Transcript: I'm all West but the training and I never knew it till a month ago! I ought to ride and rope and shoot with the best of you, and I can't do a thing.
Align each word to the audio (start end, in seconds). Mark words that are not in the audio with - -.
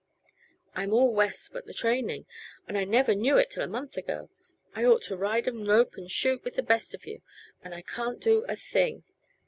I'm 0.73 0.93
all 0.95 1.13
West 1.13 1.51
but 1.53 1.67
the 1.67 1.75
training 1.75 2.25
and 2.67 2.75
I 2.75 2.85
never 2.85 3.13
knew 3.13 3.37
it 3.37 3.51
till 3.51 3.61
a 3.61 3.67
month 3.67 3.97
ago! 3.97 4.31
I 4.73 4.83
ought 4.83 5.03
to 5.03 5.15
ride 5.15 5.47
and 5.47 5.67
rope 5.67 5.93
and 5.95 6.09
shoot 6.09 6.43
with 6.43 6.55
the 6.55 6.63
best 6.63 6.95
of 6.95 7.05
you, 7.05 7.21
and 7.63 7.75
I 7.75 7.83
can't 7.83 8.19
do 8.19 8.43
a 8.49 8.55
thing. 8.55 9.03